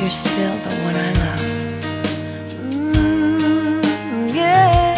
you're 0.00 0.10
still 0.10 0.56
the 0.58 0.70
one 0.82 0.96
I 0.96 1.12
love. 1.12 1.40
Mm, 2.94 4.34
yeah, 4.34 4.94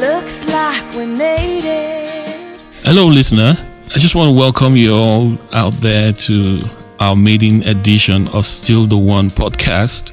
looks 0.00 0.44
like 0.48 0.94
we 0.94 1.06
made 1.06 1.64
it. 1.64 2.60
Hello, 2.84 3.06
listener. 3.06 3.54
I 3.94 3.98
just 3.98 4.14
want 4.14 4.30
to 4.30 4.36
welcome 4.36 4.76
you 4.76 4.94
all 4.94 5.38
out 5.52 5.72
there 5.74 6.12
to 6.12 6.60
our 7.00 7.16
maiden 7.16 7.62
edition 7.64 8.28
of 8.28 8.46
Still 8.46 8.86
the 8.86 8.96
One 8.96 9.30
podcast. 9.30 10.12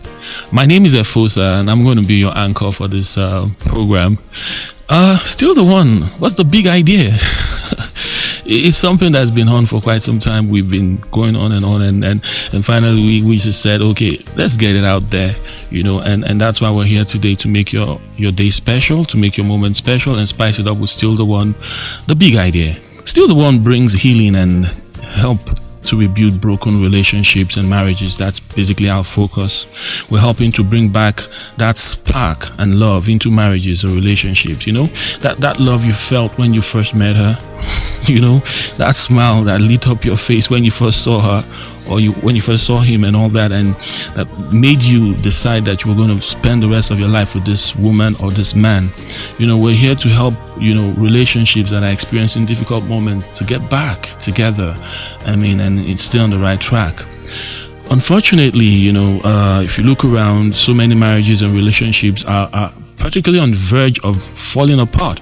My 0.52 0.66
name 0.66 0.86
is 0.86 0.94
Efosa, 0.96 1.60
and 1.60 1.70
I'm 1.70 1.84
going 1.84 1.98
to 1.98 2.08
be 2.08 2.16
your 2.16 2.36
anchor 2.38 2.72
for 2.72 2.88
this 2.88 3.18
uh, 3.18 3.48
program. 3.60 4.18
Uh, 4.90 5.18
still 5.20 5.54
the 5.54 5.64
one. 5.64 6.02
What's 6.20 6.36
the 6.36 6.46
big 6.46 6.66
idea? 6.68 7.12
it's 8.48 8.78
something 8.78 9.12
that's 9.12 9.32
been 9.32 9.50
on 9.50 9.66
for 9.66 9.82
quite 9.82 10.02
some 10.02 10.20
time. 10.20 10.50
We've 10.50 10.70
been 10.70 10.98
going 11.12 11.36
on 11.36 11.52
and 11.52 11.66
on, 11.66 11.82
and 11.82 12.04
and, 12.04 12.24
and 12.54 12.64
finally 12.64 13.02
we, 13.02 13.22
we 13.22 13.38
just 13.38 13.62
said, 13.62 13.82
okay, 13.82 14.24
let's 14.36 14.56
get 14.56 14.76
it 14.76 14.86
out 14.86 15.04
there, 15.10 15.36
you 15.70 15.84
know, 15.84 16.00
and, 16.00 16.24
and 16.24 16.40
that's 16.40 16.62
why 16.62 16.72
we're 16.72 16.86
here 16.86 17.04
today 17.04 17.36
to 17.36 17.48
make 17.48 17.74
your 17.74 18.00
your 18.16 18.32
day 18.32 18.50
special, 18.50 19.04
to 19.06 19.18
make 19.18 19.38
your 19.38 19.46
moment 19.46 19.76
special, 19.76 20.16
and 20.16 20.28
spice 20.28 20.60
it 20.60 20.68
up 20.68 20.78
with 20.78 20.90
still 20.90 21.16
the 21.16 21.26
one, 21.26 21.56
the 22.08 22.16
big 22.16 22.36
idea. 22.36 22.76
Still 23.06 23.28
the 23.28 23.36
one 23.36 23.64
brings 23.64 23.94
healing 23.94 24.36
and 24.36 24.66
help 25.04 25.40
to 25.88 26.00
rebuild 26.00 26.40
broken 26.40 26.82
relationships 26.82 27.58
and 27.58 27.70
marriages. 27.70 28.18
That's 28.18 28.40
basically 28.40 28.90
our 28.90 29.04
focus. 29.04 29.66
We're 30.10 30.20
helping 30.20 30.52
to 30.54 30.64
bring 30.64 30.90
back 30.90 31.22
that 31.58 31.78
spark 31.78 32.50
and 32.60 32.80
love 32.80 33.10
into 33.10 33.32
marriages 33.32 33.84
or 33.84 33.90
relationships. 33.90 34.68
You 34.68 34.74
know, 34.74 34.86
that, 35.22 35.38
that 35.40 35.60
love 35.60 35.86
you 35.86 35.94
felt 35.94 36.38
when 36.38 36.54
you 36.54 36.62
first 36.62 36.96
met 36.96 37.16
her, 37.16 37.38
you 38.12 38.22
know, 38.22 38.40
that 38.78 38.96
smile 38.96 39.44
that 39.44 39.62
lit 39.62 39.88
up 39.88 40.06
your 40.06 40.18
face 40.18 40.50
when 40.50 40.64
you 40.64 40.72
first 40.72 41.04
saw 41.04 41.20
her 41.20 41.44
or 41.90 42.00
you 42.00 42.12
when 42.14 42.36
you 42.36 42.42
first 42.42 42.66
saw 42.66 42.80
him 42.80 43.04
and 43.04 43.16
all 43.16 43.30
that 43.30 43.52
and 43.52 43.74
that 44.16 44.28
made 44.52 44.82
you 44.82 45.16
decide 45.16 45.66
that 45.66 45.84
you 45.84 45.92
were 45.92 45.98
going 45.98 46.16
to 46.16 46.22
spend 46.22 46.62
the 46.62 46.68
rest 46.68 46.92
of 46.92 47.00
your 47.00 47.10
life 47.10 47.36
with 47.36 47.46
this 47.46 47.76
woman 47.76 48.16
or 48.22 48.32
this 48.32 48.56
man. 48.56 48.90
You 49.38 49.48
know 49.48 49.58
we're 49.58 49.76
here 49.76 49.96
to 49.96 50.10
help 50.10 50.34
you 50.58 50.74
know 50.74 50.92
relationships 50.98 51.72
that 51.72 51.84
are 51.84 51.92
experiencing 51.92 52.46
difficult 52.46 52.86
moments 52.86 53.28
to 53.40 53.44
get 53.44 53.70
back 53.70 54.02
together. 54.20 54.76
I 55.26 55.36
mean 55.36 55.60
and 55.60 55.80
it's 55.80 56.02
still 56.02 56.24
on 56.24 56.30
the 56.30 56.40
right 56.40 56.60
track. 56.60 57.00
Unfortunately 57.90 58.66
you 58.66 58.94
know 58.94 59.22
uh, 59.24 59.62
if 59.64 59.78
you 59.78 59.84
look 59.84 60.06
around 60.06 60.56
so 60.56 60.74
many 60.74 60.96
marriages 60.96 61.42
and 61.42 61.54
relationships 61.54 62.26
are, 62.26 62.50
are 62.54 62.74
particularly 62.98 63.42
on 63.42 63.52
the 63.52 63.58
verge 63.58 64.00
of 64.04 64.22
falling 64.22 64.80
apart. 64.80 65.22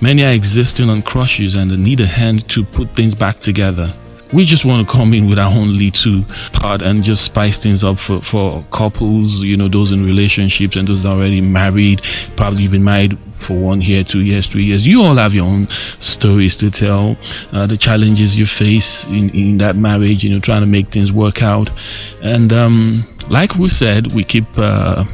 Many 0.00 0.24
are 0.24 0.32
existing 0.32 0.88
on 0.88 1.02
crushes 1.02 1.56
and 1.56 1.76
need 1.82 2.00
a 2.00 2.06
hand 2.06 2.48
to 2.50 2.64
put 2.64 2.90
things 2.90 3.14
back 3.14 3.40
together 3.40 3.92
we 4.32 4.44
just 4.44 4.64
want 4.64 4.86
to 4.86 4.92
come 4.92 5.14
in 5.14 5.28
with 5.28 5.38
our 5.38 5.52
own 5.52 5.76
little 5.76 6.24
part 6.52 6.82
and 6.82 7.04
just 7.04 7.24
spice 7.24 7.62
things 7.62 7.84
up 7.84 7.98
for, 7.98 8.20
for 8.20 8.64
couples, 8.70 9.42
you 9.42 9.56
know, 9.56 9.68
those 9.68 9.92
in 9.92 10.04
relationships 10.04 10.76
and 10.76 10.88
those 10.88 11.06
already 11.06 11.40
married. 11.40 12.00
Probably 12.36 12.62
you've 12.62 12.72
been 12.72 12.84
married 12.84 13.18
for 13.30 13.56
one 13.56 13.80
year, 13.80 14.04
two 14.04 14.20
years, 14.20 14.46
three 14.46 14.64
years. 14.64 14.86
You 14.86 15.02
all 15.02 15.16
have 15.16 15.34
your 15.34 15.46
own 15.46 15.68
stories 15.68 16.56
to 16.58 16.70
tell, 16.70 17.16
uh, 17.52 17.66
the 17.66 17.76
challenges 17.76 18.38
you 18.38 18.46
face 18.46 19.06
in, 19.06 19.30
in 19.34 19.58
that 19.58 19.76
marriage, 19.76 20.24
you 20.24 20.30
know, 20.30 20.40
trying 20.40 20.62
to 20.62 20.66
make 20.66 20.88
things 20.88 21.12
work 21.12 21.42
out. 21.42 21.70
And, 22.22 22.52
um, 22.52 23.04
like 23.30 23.56
we 23.56 23.68
said, 23.68 24.12
we 24.12 24.22
keep 24.24 24.44
uh, 24.58 25.04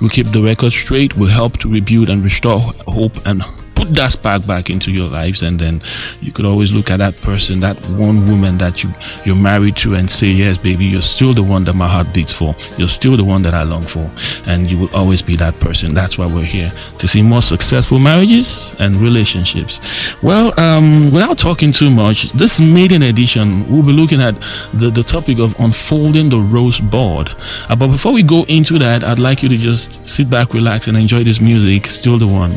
we 0.00 0.08
keep 0.08 0.26
the 0.28 0.42
record 0.42 0.72
straight. 0.72 1.16
We 1.16 1.30
help 1.30 1.58
to 1.58 1.72
rebuild 1.72 2.10
and 2.10 2.22
restore 2.22 2.58
hope 2.58 3.24
and 3.24 3.42
put 3.82 3.94
that 3.94 4.12
spark 4.12 4.46
back 4.46 4.70
into 4.70 4.92
your 4.92 5.08
lives 5.08 5.42
and 5.42 5.58
then 5.58 5.80
you 6.20 6.30
could 6.30 6.44
always 6.44 6.72
look 6.72 6.90
at 6.90 6.98
that 6.98 7.20
person 7.20 7.58
that 7.60 7.76
one 7.98 8.28
woman 8.28 8.56
that 8.58 8.84
you 8.84 8.90
you're 9.24 9.42
married 9.42 9.76
to 9.76 9.94
and 9.94 10.08
say 10.08 10.28
yes 10.28 10.56
baby 10.56 10.84
you're 10.84 11.02
still 11.02 11.32
the 11.32 11.42
one 11.42 11.64
that 11.64 11.74
my 11.74 11.88
heart 11.88 12.12
beats 12.14 12.32
for. 12.32 12.54
You're 12.78 12.88
still 12.88 13.16
the 13.16 13.24
one 13.24 13.42
that 13.42 13.54
i 13.54 13.62
long 13.62 13.82
for. 13.82 14.10
And 14.46 14.70
you 14.70 14.78
will 14.78 14.94
always 14.94 15.22
be 15.22 15.34
that 15.36 15.58
person. 15.58 15.94
That's 15.94 16.18
why 16.18 16.26
we're 16.26 16.44
here 16.44 16.70
to 16.98 17.08
see 17.08 17.22
more 17.22 17.42
successful 17.42 17.98
marriages 17.98 18.74
and 18.78 18.96
relationships. 18.96 19.80
Well 20.22 20.58
um, 20.60 21.10
without 21.12 21.38
talking 21.38 21.72
too 21.72 21.90
much 21.90 22.30
this 22.32 22.60
maiden 22.60 23.02
edition 23.02 23.68
we'll 23.70 23.82
be 23.82 23.92
looking 23.92 24.20
at 24.20 24.34
the, 24.74 24.90
the 24.90 25.02
topic 25.02 25.38
of 25.38 25.58
unfolding 25.58 26.28
the 26.28 26.38
rose 26.38 26.80
bud. 26.80 27.30
Uh, 27.68 27.76
but 27.76 27.88
before 27.88 28.12
we 28.12 28.22
go 28.22 28.44
into 28.44 28.78
that 28.78 29.02
i'd 29.04 29.18
like 29.18 29.42
you 29.42 29.48
to 29.48 29.56
just 29.56 30.08
sit 30.08 30.28
back 30.30 30.54
relax 30.54 30.88
and 30.88 30.96
enjoy 30.96 31.24
this 31.24 31.40
music. 31.40 31.86
Still 31.86 32.18
the 32.18 32.26
one. 32.26 32.52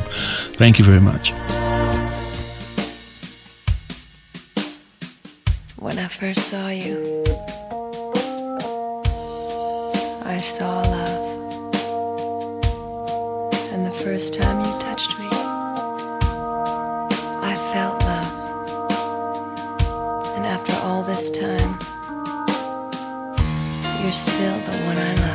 Thank 0.61 0.77
you 0.79 0.85
very 0.85 1.01
much 1.01 1.14
much. 1.15 1.31
When 5.77 5.97
I 5.97 6.07
first 6.07 6.41
saw 6.49 6.67
you, 6.67 7.23
I 10.25 10.37
saw 10.39 10.81
love. 10.81 11.25
And 13.71 13.85
the 13.85 13.95
first 14.03 14.33
time 14.33 14.57
you 14.65 14.73
touched 14.79 15.17
me, 15.19 15.29
I 17.51 17.55
felt 17.71 17.97
love. 18.11 18.33
And 20.35 20.45
after 20.45 20.73
all 20.85 21.01
this 21.03 21.29
time, 21.29 21.71
you're 24.01 24.19
still 24.27 24.57
the 24.69 24.77
one 24.89 24.97
I 24.97 25.13
love. 25.15 25.34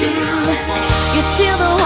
You're 0.00 1.22
still 1.22 1.56
the 1.58 1.77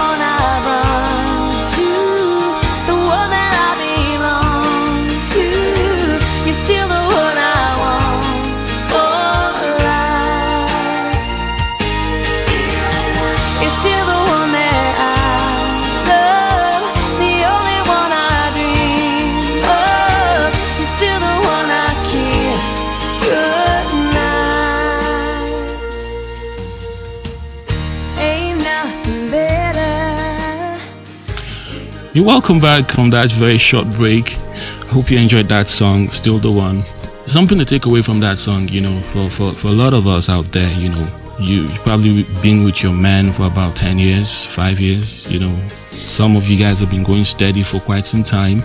You're 32.13 32.25
welcome 32.25 32.59
back 32.59 32.91
from 32.91 33.09
that 33.09 33.31
very 33.31 33.57
short 33.57 33.89
break. 33.95 34.37
I 34.37 34.85
hope 34.89 35.09
you 35.09 35.17
enjoyed 35.17 35.47
that 35.47 35.67
song, 35.67 36.09
Still 36.09 36.37
the 36.37 36.51
One. 36.51 36.83
Something 37.25 37.57
to 37.57 37.65
take 37.65 37.87
away 37.87 38.03
from 38.03 38.19
that 38.19 38.37
song, 38.37 38.67
you 38.69 38.81
know, 38.81 38.95
for, 38.99 39.31
for, 39.31 39.51
for 39.53 39.69
a 39.69 39.71
lot 39.71 39.95
of 39.95 40.05
us 40.05 40.29
out 40.29 40.45
there, 40.51 40.71
you 40.79 40.89
know, 40.89 41.07
you, 41.39 41.63
you've 41.63 41.79
probably 41.79 42.21
been 42.43 42.65
with 42.65 42.83
your 42.83 42.93
man 42.93 43.31
for 43.31 43.47
about 43.47 43.75
10 43.75 43.97
years, 43.97 44.45
5 44.45 44.79
years, 44.79 45.31
you 45.31 45.39
know. 45.39 45.57
Some 45.89 46.35
of 46.35 46.47
you 46.47 46.55
guys 46.55 46.79
have 46.81 46.91
been 46.91 47.03
going 47.03 47.25
steady 47.25 47.63
for 47.63 47.79
quite 47.79 48.05
some 48.05 48.21
time. 48.21 48.61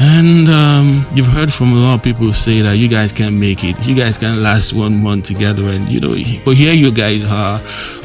And 0.00 0.48
um, 0.48 1.06
you've 1.12 1.26
heard 1.26 1.52
from 1.52 1.72
a 1.72 1.76
lot 1.76 1.94
of 1.94 2.02
people 2.02 2.32
say 2.32 2.60
that 2.60 2.76
you 2.76 2.88
guys 2.88 3.12
can't 3.12 3.34
make 3.34 3.64
it. 3.64 3.84
You 3.84 3.96
guys 3.96 4.16
can't 4.16 4.38
last 4.38 4.72
one 4.72 5.02
month 5.02 5.24
together. 5.24 5.68
And, 5.68 5.88
you 5.88 5.98
know, 5.98 6.10
but 6.44 6.56
here 6.56 6.72
you 6.72 6.92
guys 6.92 7.24
are. 7.24 7.60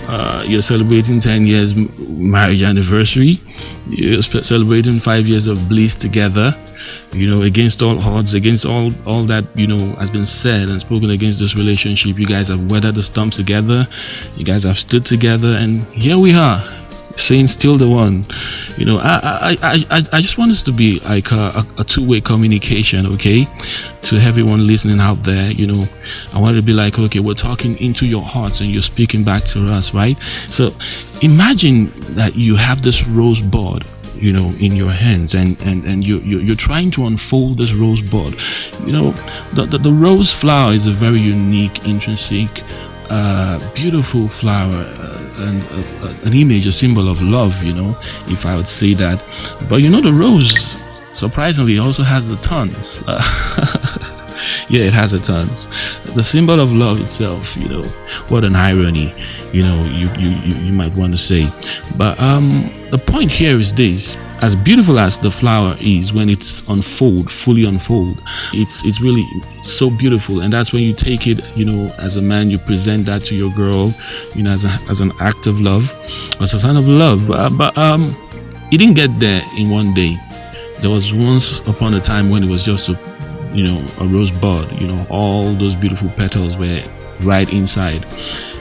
Uh, 0.05 0.43
you're 0.45 0.61
celebrating 0.61 1.19
10 1.19 1.45
years 1.45 1.75
marriage 1.99 2.63
anniversary. 2.63 3.39
You're 3.87 4.21
celebrating 4.21 4.97
five 4.97 5.27
years 5.27 5.45
of 5.45 5.69
bliss 5.69 5.95
together. 5.95 6.55
You 7.13 7.29
know, 7.29 7.43
against 7.43 7.83
all 7.83 7.99
odds, 7.99 8.33
against 8.33 8.65
all 8.65 8.91
all 9.05 9.23
that 9.25 9.45
you 9.55 9.67
know 9.67 9.79
has 9.95 10.09
been 10.09 10.25
said 10.25 10.67
and 10.67 10.81
spoken 10.81 11.11
against 11.11 11.39
this 11.39 11.55
relationship. 11.55 12.17
You 12.17 12.25
guys 12.25 12.49
have 12.49 12.71
weathered 12.71 12.95
the 12.95 13.03
storm 13.03 13.29
together. 13.29 13.87
You 14.35 14.43
guys 14.43 14.63
have 14.63 14.77
stood 14.77 15.05
together, 15.05 15.55
and 15.57 15.83
here 15.93 16.17
we 16.17 16.33
are 16.33 16.59
saying 17.15 17.47
still 17.47 17.77
the 17.77 17.87
one. 17.87 18.25
You 18.77 18.85
know, 18.85 18.99
I 18.99 19.57
I, 19.61 19.77
I, 19.89 20.01
I 20.13 20.21
just 20.21 20.37
want 20.37 20.51
us 20.51 20.61
to 20.63 20.71
be 20.71 20.99
like 20.99 21.31
a, 21.31 21.65
a 21.77 21.83
two 21.83 22.07
way 22.07 22.21
communication, 22.21 23.05
okay? 23.13 23.47
To 24.03 24.17
everyone 24.17 24.67
listening 24.67 24.99
out 24.99 25.19
there, 25.19 25.51
you 25.51 25.67
know, 25.67 25.83
I 26.33 26.41
want 26.41 26.57
to 26.57 26.61
be 26.61 26.73
like, 26.73 26.99
okay, 26.99 27.19
we're 27.19 27.35
talking 27.35 27.77
into 27.79 28.05
your 28.05 28.23
hearts 28.23 28.59
and 28.59 28.69
you're 28.69 28.81
speaking 28.81 29.23
back 29.23 29.43
to 29.45 29.71
us, 29.71 29.93
right? 29.93 30.19
So 30.49 30.73
imagine 31.21 31.85
that 32.15 32.33
you 32.35 32.55
have 32.55 32.81
this 32.81 33.07
rose 33.07 33.41
rosebud 33.41 33.85
you 34.15 34.31
know 34.31 34.53
in 34.59 34.73
your 34.73 34.91
hands 34.91 35.33
and 35.33 35.59
and 35.63 35.83
and 35.85 36.05
you, 36.05 36.19
you 36.19 36.39
you're 36.39 36.55
trying 36.55 36.91
to 36.91 37.05
unfold 37.05 37.57
this 37.57 37.73
rose 37.73 38.01
rosebud 38.03 38.39
you 38.85 38.93
know 38.93 39.11
the, 39.53 39.65
the, 39.65 39.77
the 39.77 39.91
rose 39.91 40.31
flower 40.31 40.71
is 40.71 40.87
a 40.87 40.91
very 40.91 41.19
unique 41.19 41.85
intrinsic 41.87 42.49
uh, 43.09 43.59
beautiful 43.73 44.27
flower 44.27 44.83
uh, 45.37 46.07
uh, 46.07 46.13
an 46.25 46.33
image 46.33 46.65
a 46.67 46.71
symbol 46.71 47.09
of 47.09 47.21
love 47.21 47.63
you 47.63 47.73
know 47.73 47.95
if 48.27 48.45
i 48.45 48.55
would 48.55 48.67
say 48.67 48.93
that. 48.93 49.19
But 49.69 49.77
you 49.77 49.89
know 49.89 50.01
the 50.01 50.13
rose 50.13 50.77
surprisingly 51.11 51.77
also 51.77 52.03
has 52.03 52.27
the 52.27 52.35
thorns 52.37 53.03
yeah 54.69 54.83
it 54.83 54.93
has 54.93 55.13
a 55.13 55.19
tons. 55.19 55.67
the 56.15 56.23
symbol 56.23 56.59
of 56.59 56.73
love 56.73 57.01
itself 57.01 57.55
you 57.57 57.67
know 57.69 57.83
what 58.29 58.43
an 58.43 58.55
irony 58.55 59.13
you 59.51 59.61
know 59.63 59.83
you 59.85 60.07
you, 60.17 60.29
you, 60.29 60.55
you 60.65 60.73
might 60.73 60.93
want 60.95 61.13
to 61.13 61.17
say. 61.17 61.47
But 61.95 62.19
um 62.19 62.71
the 62.91 62.97
point 62.97 63.31
here 63.31 63.57
is 63.57 63.73
this. 63.73 64.17
As 64.41 64.57
beautiful 64.57 64.99
as 64.99 65.17
the 65.17 65.31
flower 65.31 65.77
is 65.79 66.11
when 66.11 66.27
it's 66.27 66.67
unfold 66.67 67.29
fully 67.31 67.65
unfold 67.65 68.21
it's 68.53 68.83
it's 68.83 68.99
really 68.99 69.23
so 69.61 69.89
beautiful. 69.89 70.41
And 70.41 70.51
that's 70.51 70.73
when 70.73 70.83
you 70.83 70.93
take 70.93 71.27
it 71.27 71.39
you 71.55 71.65
know 71.65 71.93
as 71.97 72.17
a 72.17 72.21
man 72.21 72.49
you 72.49 72.57
present 72.57 73.05
that 73.05 73.23
to 73.25 73.35
your 73.35 73.51
girl 73.51 73.93
you 74.35 74.43
know 74.43 74.51
as, 74.51 74.65
a, 74.65 74.69
as 74.89 74.99
an 74.99 75.11
act 75.21 75.47
of 75.47 75.61
love 75.61 75.83
as 76.41 76.53
a 76.53 76.59
sign 76.59 76.75
of 76.75 76.87
love. 76.87 77.31
Uh, 77.31 77.49
but 77.49 77.77
um 77.77 78.15
it 78.71 78.77
didn't 78.79 78.95
get 78.95 79.17
there 79.19 79.41
in 79.55 79.69
one 79.69 79.93
day. 79.93 80.17
There 80.81 80.89
was 80.89 81.13
once 81.13 81.59
upon 81.67 81.93
a 81.93 81.99
time 82.01 82.29
when 82.29 82.43
it 82.43 82.49
was 82.49 82.65
just 82.65 82.89
a 82.89 82.95
you 83.53 83.63
know 83.63 83.85
a 83.99 84.05
rose 84.05 84.31
bud 84.31 84.71
you 84.79 84.87
know 84.87 85.05
all 85.09 85.53
those 85.53 85.75
beautiful 85.75 86.09
petals 86.09 86.57
were 86.57 86.81
right 87.21 87.51
inside. 87.53 88.05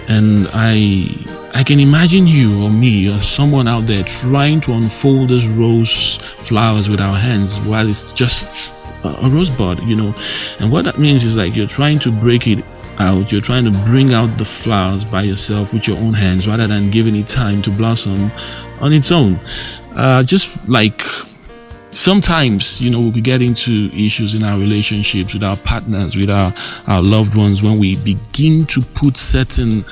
And 0.08 0.48
i 0.52 1.08
i 1.54 1.62
can 1.62 1.78
imagine 1.80 2.26
you 2.26 2.62
or 2.62 2.70
me 2.70 3.08
or 3.12 3.18
someone 3.18 3.68
out 3.68 3.86
there 3.86 4.02
trying 4.04 4.60
to 4.62 4.72
unfold 4.72 5.28
those 5.28 5.48
rose 5.48 6.16
flowers 6.16 6.88
with 6.88 7.00
our 7.00 7.16
hands 7.16 7.60
while 7.60 7.88
it's 7.88 8.12
just 8.12 8.74
a, 9.04 9.08
a 9.08 9.28
rose 9.28 9.50
bud 9.50 9.82
you 9.84 9.96
know. 9.96 10.14
And 10.60 10.70
what 10.72 10.84
that 10.84 10.98
means 10.98 11.24
is 11.24 11.36
like 11.36 11.56
you're 11.56 11.66
trying 11.66 11.98
to 12.00 12.10
break 12.10 12.46
it 12.46 12.64
out. 12.98 13.32
You're 13.32 13.40
trying 13.40 13.64
to 13.64 13.70
bring 13.84 14.12
out 14.12 14.38
the 14.38 14.44
flowers 14.44 15.04
by 15.04 15.22
yourself 15.22 15.72
with 15.72 15.88
your 15.88 15.98
own 15.98 16.12
hands 16.12 16.46
rather 16.46 16.66
than 16.66 16.90
giving 16.90 17.16
it 17.16 17.26
time 17.26 17.62
to 17.62 17.70
blossom 17.70 18.30
on 18.80 18.92
its 18.92 19.10
own. 19.10 19.38
Uh, 19.94 20.22
just 20.22 20.68
like 20.68 21.02
sometimes 21.92 22.80
you 22.80 22.90
know 22.90 23.00
we 23.00 23.20
get 23.20 23.42
into 23.42 23.90
issues 23.92 24.34
in 24.34 24.42
our 24.42 24.58
relationships 24.58 25.34
with 25.34 25.44
our 25.44 25.56
partners 25.58 26.16
with 26.16 26.30
our 26.30 26.52
our 26.88 27.02
loved 27.02 27.36
ones 27.36 27.62
when 27.62 27.78
we 27.78 27.96
begin 28.04 28.64
to 28.66 28.80
put 28.94 29.16
certain 29.16 29.84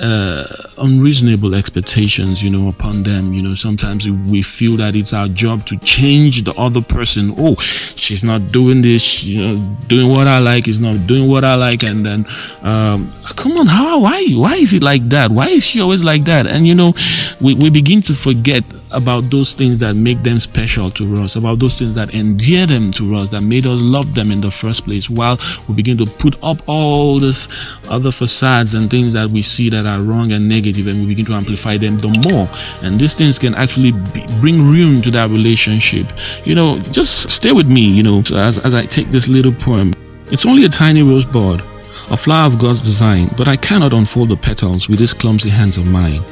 uh, 0.00 0.46
unreasonable 0.78 1.54
expectations 1.54 2.42
you 2.42 2.50
know 2.50 2.68
upon 2.68 3.02
them. 3.02 3.32
You 3.32 3.42
know 3.42 3.54
sometimes 3.54 4.08
we 4.08 4.42
feel 4.42 4.76
that 4.76 4.94
it's 4.94 5.12
our 5.12 5.28
job 5.28 5.66
to 5.66 5.78
change 5.78 6.44
the 6.44 6.54
other 6.54 6.80
person. 6.80 7.34
Oh 7.36 7.56
she's 7.56 8.22
not 8.22 8.52
doing 8.52 8.82
this. 8.82 9.24
You 9.24 9.42
know 9.42 9.76
doing 9.88 10.08
what 10.08 10.28
i 10.28 10.38
like. 10.38 10.68
Is 10.68 10.78
not 10.78 11.06
doing 11.06 11.28
what 11.28 11.44
i 11.44 11.56
like. 11.56 11.82
And 11.82 12.06
then 12.06 12.26
um, 12.62 13.10
come 13.36 13.52
on 13.52 13.66
how 13.66 14.00
why 14.00 14.24
why 14.34 14.54
is 14.54 14.74
it 14.74 14.82
like 14.82 15.02
that? 15.08 15.30
Why 15.30 15.48
is 15.48 15.64
she 15.64 15.80
always 15.80 16.04
like 16.04 16.24
that? 16.24 16.46
And 16.46 16.66
you 16.66 16.74
know 16.74 16.94
we, 17.40 17.54
we 17.54 17.70
begin 17.70 18.00
to 18.02 18.14
forget 18.14 18.62
about 18.90 19.22
those 19.30 19.52
things 19.52 19.80
that 19.80 19.94
make 19.94 20.22
them 20.22 20.38
special 20.38 20.90
to 20.92 21.22
us, 21.22 21.36
about 21.36 21.47
those 21.56 21.78
things 21.78 21.94
that 21.94 22.14
endear 22.14 22.66
them 22.66 22.90
to 22.92 23.16
us, 23.16 23.30
that 23.30 23.42
made 23.42 23.66
us 23.66 23.80
love 23.82 24.14
them 24.14 24.30
in 24.30 24.40
the 24.40 24.50
first 24.50 24.84
place, 24.84 25.08
while 25.08 25.38
we 25.68 25.74
begin 25.74 25.96
to 25.98 26.06
put 26.06 26.36
up 26.42 26.58
all 26.68 27.18
these 27.18 27.48
other 27.90 28.10
facades 28.10 28.74
and 28.74 28.90
things 28.90 29.12
that 29.12 29.28
we 29.30 29.42
see 29.42 29.68
that 29.70 29.86
are 29.86 30.02
wrong 30.02 30.32
and 30.32 30.48
negative, 30.48 30.86
and 30.86 31.00
we 31.00 31.06
begin 31.06 31.24
to 31.26 31.34
amplify 31.34 31.76
them 31.76 31.96
the 31.98 32.08
more. 32.30 32.48
And 32.82 32.98
these 32.98 33.14
things 33.14 33.38
can 33.38 33.54
actually 33.54 33.92
be, 33.92 34.26
bring 34.40 34.62
ruin 34.62 35.02
to 35.02 35.10
that 35.12 35.30
relationship. 35.30 36.06
You 36.44 36.54
know, 36.54 36.78
just 36.92 37.30
stay 37.30 37.52
with 37.52 37.70
me, 37.70 37.82
you 37.82 38.02
know, 38.02 38.22
as, 38.34 38.58
as 38.58 38.74
I 38.74 38.86
take 38.86 39.08
this 39.08 39.28
little 39.28 39.52
poem. 39.52 39.94
It's 40.30 40.44
only 40.44 40.64
a 40.64 40.68
tiny 40.68 41.02
rosebud 41.02 41.62
a 42.10 42.16
flower 42.16 42.46
of 42.46 42.58
God's 42.58 42.80
design, 42.80 43.28
but 43.36 43.48
I 43.48 43.56
cannot 43.56 43.92
unfold 43.92 44.30
the 44.30 44.36
petals 44.36 44.88
with 44.88 44.98
these 44.98 45.12
clumsy 45.12 45.50
hands 45.50 45.76
of 45.76 45.86
mine. 45.86 46.22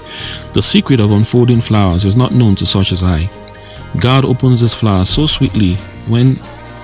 The 0.54 0.62
secret 0.62 1.00
of 1.00 1.12
unfolding 1.12 1.60
flowers 1.60 2.06
is 2.06 2.16
not 2.16 2.32
known 2.32 2.54
to 2.56 2.66
such 2.66 2.92
as 2.92 3.02
I. 3.02 3.28
God 4.00 4.24
opens 4.24 4.60
his 4.60 4.74
flowers 4.74 5.08
so 5.08 5.26
sweetly 5.26 5.74
when 6.08 6.36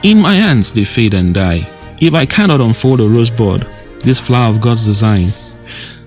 in 0.03 0.21
my 0.21 0.35
hands 0.35 0.73
they 0.73 0.85
fade 0.85 1.15
and 1.15 1.35
die. 1.35 1.69
If 2.01 2.15
I 2.15 2.27
cannot 2.27 2.61
unfold 2.61 3.01
a 3.01 3.05
rosebud, 3.05 3.63
this 4.01 4.21
flower 4.21 4.51
of 4.51 4.61
God's 4.61 4.85
design, 4.85 5.29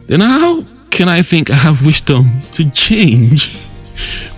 then 0.07 0.19
how 0.19 0.63
can 0.89 1.07
I 1.07 1.21
think 1.21 1.50
I 1.50 1.56
have 1.56 1.86
wisdom 1.86 2.24
to 2.53 2.69
change 2.71 3.57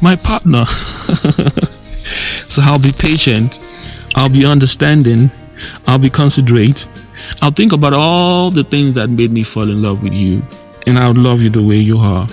my 0.02 0.16
partner? 0.16 0.66
so 0.66 2.62
I'll 2.62 2.82
be 2.82 2.92
patient, 2.92 3.60
I'll 4.16 4.30
be 4.30 4.46
understanding, 4.46 5.32
I'll 5.88 6.00
be 6.00 6.10
considerate, 6.10 6.88
I'll 7.42 7.52
think 7.52 7.74
about 7.74 7.94
all 7.94 8.52
the 8.52 8.64
things 8.64 8.96
that 8.96 9.10
made 9.10 9.32
me 9.32 9.44
fall 9.44 9.70
in 9.70 9.82
love 9.82 10.04
with 10.04 10.14
you, 10.14 10.44
and 10.86 10.98
I'll 10.98 11.14
love 11.14 11.42
you 11.42 11.50
the 11.50 11.64
way 11.64 11.78
you 11.78 11.98
are, 11.98 12.28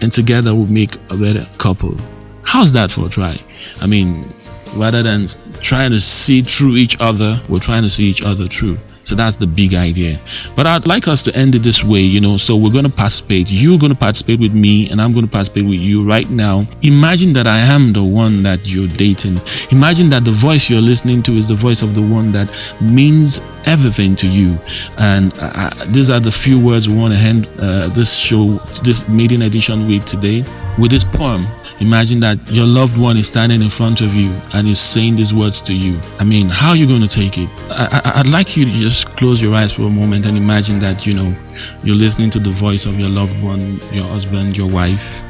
and 0.00 0.12
together 0.12 0.54
we'll 0.54 0.66
make 0.66 0.94
a 1.10 1.16
better 1.16 1.46
couple. 1.58 1.96
How's 2.52 2.72
that 2.72 2.90
for 2.90 3.06
a 3.06 3.08
try? 3.08 3.38
I 3.80 3.86
mean, 3.86 4.28
rather 4.74 5.04
than 5.04 5.26
trying 5.60 5.92
to 5.92 6.00
see 6.00 6.42
through 6.42 6.78
each 6.78 7.00
other, 7.00 7.40
we're 7.48 7.60
trying 7.60 7.84
to 7.84 7.88
see 7.88 8.06
each 8.06 8.24
other 8.24 8.48
through. 8.48 8.76
So 9.04 9.14
that's 9.14 9.36
the 9.36 9.46
big 9.46 9.74
idea. 9.74 10.18
But 10.56 10.66
I'd 10.66 10.84
like 10.84 11.06
us 11.06 11.22
to 11.22 11.36
end 11.36 11.54
it 11.54 11.60
this 11.60 11.84
way, 11.84 12.00
you 12.00 12.20
know. 12.20 12.38
So 12.38 12.56
we're 12.56 12.72
going 12.72 12.86
to 12.86 12.90
participate. 12.90 13.52
You're 13.52 13.78
going 13.78 13.92
to 13.92 13.98
participate 13.98 14.40
with 14.40 14.52
me, 14.52 14.90
and 14.90 15.00
I'm 15.00 15.12
going 15.12 15.24
to 15.24 15.30
participate 15.30 15.62
with 15.62 15.78
you 15.78 16.02
right 16.02 16.28
now. 16.28 16.64
Imagine 16.82 17.32
that 17.34 17.46
I 17.46 17.58
am 17.58 17.92
the 17.92 18.02
one 18.02 18.42
that 18.42 18.68
you're 18.68 18.88
dating. 18.88 19.40
Imagine 19.70 20.10
that 20.10 20.24
the 20.24 20.32
voice 20.32 20.68
you're 20.68 20.80
listening 20.80 21.22
to 21.22 21.36
is 21.36 21.46
the 21.46 21.54
voice 21.54 21.82
of 21.82 21.94
the 21.94 22.02
one 22.02 22.32
that 22.32 22.50
means 22.80 23.40
everything 23.64 24.16
to 24.16 24.26
you. 24.26 24.58
And 24.98 25.32
uh, 25.40 25.70
these 25.86 26.10
are 26.10 26.18
the 26.18 26.32
few 26.32 26.58
words 26.58 26.88
we 26.88 26.96
want 26.96 27.14
to 27.14 27.20
end 27.20 27.48
uh, 27.60 27.86
this 27.90 28.12
show, 28.12 28.54
this 28.82 29.08
maiden 29.08 29.42
edition 29.42 29.86
with 29.86 30.04
today, 30.04 30.44
with 30.78 30.90
this 30.90 31.04
poem 31.04 31.46
Imagine 31.80 32.20
that 32.20 32.38
your 32.50 32.66
loved 32.66 32.98
one 32.98 33.16
is 33.16 33.28
standing 33.28 33.62
in 33.62 33.70
front 33.70 34.02
of 34.02 34.14
you 34.14 34.38
and 34.52 34.68
is 34.68 34.78
saying 34.78 35.16
these 35.16 35.32
words 35.32 35.62
to 35.62 35.74
you. 35.74 35.98
I 36.18 36.24
mean, 36.24 36.46
how 36.46 36.70
are 36.70 36.76
you 36.76 36.86
going 36.86 37.00
to 37.00 37.08
take 37.08 37.38
it? 37.38 37.48
I, 37.70 38.12
would 38.18 38.30
like 38.30 38.54
you 38.54 38.66
to 38.66 38.70
just 38.70 39.06
close 39.16 39.40
your 39.40 39.54
eyes 39.54 39.72
for 39.72 39.82
a 39.82 39.90
moment 39.90 40.26
and 40.26 40.36
imagine 40.36 40.78
that, 40.80 41.06
you 41.06 41.14
know, 41.14 41.34
you're 41.82 41.96
listening 41.96 42.28
to 42.30 42.38
the 42.38 42.50
voice 42.50 42.84
of 42.84 43.00
your 43.00 43.08
loved 43.08 43.42
one, 43.42 43.80
your 43.92 44.04
husband, 44.04 44.58
your 44.58 44.70
wife, 44.70 45.22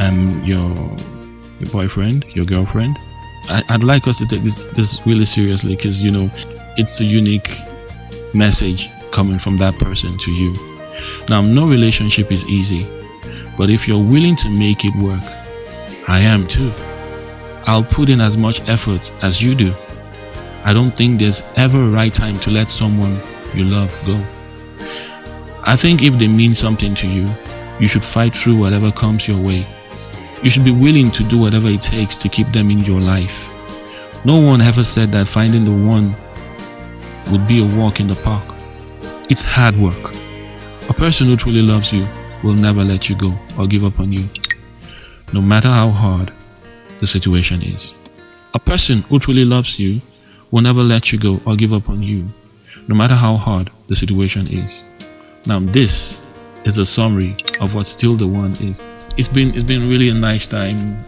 um, 0.00 0.42
your, 0.44 0.70
your 1.60 1.70
boyfriend, 1.70 2.24
your 2.34 2.46
girlfriend. 2.46 2.96
I, 3.50 3.62
would 3.72 3.84
like 3.84 4.08
us 4.08 4.16
to 4.18 4.26
take 4.26 4.42
this, 4.42 4.56
this 4.72 5.02
really 5.06 5.26
seriously 5.26 5.76
because, 5.76 6.02
you 6.02 6.10
know, 6.10 6.30
it's 6.78 7.00
a 7.00 7.04
unique 7.04 7.50
message 8.32 8.88
coming 9.10 9.38
from 9.38 9.58
that 9.58 9.74
person 9.78 10.16
to 10.16 10.32
you. 10.32 10.54
Now, 11.28 11.42
no 11.42 11.66
relationship 11.66 12.32
is 12.32 12.46
easy, 12.46 12.86
but 13.58 13.68
if 13.68 13.86
you're 13.86 14.02
willing 14.02 14.36
to 14.36 14.48
make 14.58 14.86
it 14.86 14.94
work, 14.96 15.22
I 16.08 16.20
am 16.20 16.46
too. 16.46 16.72
I'll 17.66 17.84
put 17.84 18.08
in 18.08 18.18
as 18.18 18.38
much 18.38 18.66
effort 18.66 19.12
as 19.22 19.42
you 19.42 19.54
do. 19.54 19.74
I 20.64 20.72
don't 20.72 20.90
think 20.90 21.18
there's 21.18 21.44
ever 21.56 21.78
a 21.78 21.90
right 21.90 22.12
time 22.12 22.38
to 22.40 22.50
let 22.50 22.70
someone 22.70 23.18
you 23.54 23.64
love 23.64 23.94
go. 24.06 24.16
I 25.64 25.76
think 25.76 26.02
if 26.02 26.18
they 26.18 26.26
mean 26.26 26.54
something 26.54 26.94
to 26.94 27.06
you, 27.06 27.30
you 27.78 27.88
should 27.88 28.02
fight 28.02 28.34
through 28.34 28.58
whatever 28.58 28.90
comes 28.90 29.28
your 29.28 29.38
way. 29.38 29.66
You 30.42 30.48
should 30.48 30.64
be 30.64 30.70
willing 30.70 31.10
to 31.10 31.22
do 31.24 31.38
whatever 31.38 31.68
it 31.68 31.82
takes 31.82 32.16
to 32.18 32.30
keep 32.30 32.46
them 32.48 32.70
in 32.70 32.78
your 32.84 33.02
life. 33.02 33.54
No 34.24 34.40
one 34.40 34.62
ever 34.62 34.84
said 34.84 35.12
that 35.12 35.28
finding 35.28 35.66
the 35.66 35.86
one 35.86 36.14
would 37.30 37.46
be 37.46 37.60
a 37.60 37.76
walk 37.76 38.00
in 38.00 38.06
the 38.06 38.14
park. 38.14 38.54
It's 39.28 39.44
hard 39.44 39.76
work. 39.76 40.14
A 40.88 40.94
person 40.94 41.26
who 41.26 41.36
truly 41.36 41.60
loves 41.60 41.92
you 41.92 42.08
will 42.42 42.54
never 42.54 42.82
let 42.82 43.10
you 43.10 43.16
go 43.16 43.38
or 43.58 43.66
give 43.66 43.84
up 43.84 44.00
on 44.00 44.10
you 44.10 44.26
no 45.32 45.42
matter 45.42 45.68
how 45.68 45.88
hard 45.90 46.32
the 47.00 47.06
situation 47.06 47.62
is. 47.62 47.94
A 48.54 48.58
person 48.58 49.02
who 49.02 49.18
truly 49.18 49.44
loves 49.44 49.78
you 49.78 50.00
will 50.50 50.62
never 50.62 50.82
let 50.82 51.12
you 51.12 51.18
go 51.18 51.40
or 51.44 51.56
give 51.56 51.72
up 51.72 51.88
on 51.88 52.02
you, 52.02 52.26
no 52.88 52.94
matter 52.94 53.14
how 53.14 53.36
hard 53.36 53.70
the 53.88 53.94
situation 53.94 54.46
is. 54.46 54.84
Now, 55.46 55.60
this 55.60 56.22
is 56.64 56.78
a 56.78 56.86
summary 56.86 57.34
of 57.60 57.74
what 57.74 57.86
Still 57.86 58.14
the 58.14 58.26
One 58.26 58.52
is. 58.52 58.94
It's 59.16 59.28
been 59.28 59.54
it's 59.54 59.62
been 59.62 59.88
really 59.88 60.10
a 60.10 60.14
nice 60.14 60.46
time 60.46 61.04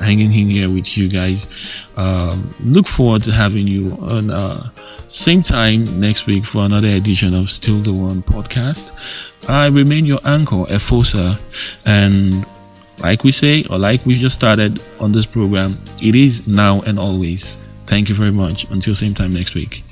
hanging 0.00 0.32
in 0.32 0.48
here 0.48 0.70
with 0.70 0.96
you 0.96 1.08
guys. 1.08 1.86
Um, 1.96 2.54
look 2.64 2.86
forward 2.86 3.22
to 3.24 3.32
having 3.32 3.66
you 3.66 3.92
on 4.00 4.30
uh, 4.30 4.70
same 5.08 5.42
time 5.42 6.00
next 6.00 6.26
week 6.26 6.44
for 6.44 6.64
another 6.64 6.88
edition 6.88 7.34
of 7.34 7.50
Still 7.50 7.78
the 7.78 7.92
One 7.92 8.22
podcast. 8.22 9.48
I 9.48 9.66
remain 9.68 10.06
your 10.06 10.20
anchor, 10.24 10.64
Efosa, 10.66 11.38
and 11.84 12.46
Like 13.00 13.24
we 13.24 13.32
say, 13.32 13.64
or 13.70 13.78
like 13.78 14.04
we 14.04 14.14
just 14.14 14.34
started 14.34 14.80
on 15.00 15.12
this 15.12 15.26
program, 15.26 15.78
it 16.02 16.14
is 16.14 16.46
now 16.46 16.82
and 16.82 16.98
always. 16.98 17.56
Thank 17.86 18.08
you 18.08 18.14
very 18.14 18.30
much. 18.30 18.70
Until 18.70 18.94
same 18.94 19.14
time 19.14 19.32
next 19.32 19.54
week. 19.54 19.82